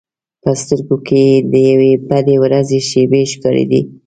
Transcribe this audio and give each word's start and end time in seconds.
په 0.41 0.51
سترګو 0.61 0.97
کې 1.07 1.21
یې 1.29 1.37
د 1.51 1.53
یوې 1.69 1.91
بدې 2.09 2.35
ورځې 2.43 2.79
شېبې 2.89 3.21
ښکارېدې. 3.31 3.81